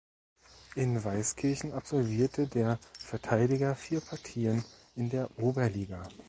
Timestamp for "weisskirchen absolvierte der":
1.05-2.79